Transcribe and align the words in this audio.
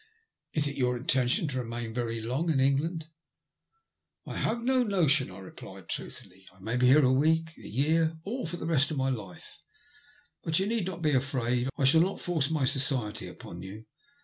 Is 0.53 0.67
it 0.67 0.77
your 0.77 0.97
intention 0.97 1.47
to 1.49 1.59
remain 1.59 1.93
very 1.93 2.21
long 2.21 2.49
in 2.49 2.59
England?"" 2.59 3.05
I 4.25 4.35
have 4.35 4.63
no 4.63 4.81
notion," 4.81 5.29
I 5.29 5.37
replied, 5.37 5.89
truthfully. 5.89 6.47
"I 6.51 6.59
may 6.59 6.75
J 6.75 6.77
ENGLAND 6.77 6.79
ONCE 6.79 6.79
MOBE. 6.79 6.79
41 6.79 6.79
be 6.79 6.87
here 6.87 7.05
a 7.05 7.13
week— 7.13 7.57
a 7.59 7.67
year— 7.69 8.13
or 8.23 8.47
for 8.47 8.57
the 8.57 8.65
rest 8.65 8.89
of 8.89 8.97
my 8.97 9.09
life. 9.09 9.59
But 10.41 10.57
you 10.57 10.65
need 10.65 10.87
not 10.87 11.03
be 11.03 11.13
afraid, 11.13 11.69
I 11.77 11.85
shall 11.85 12.01
not 12.01 12.19
force 12.19 12.49
my 12.49 12.65
society 12.65 13.27
upon 13.27 13.61
you. 13.61 13.85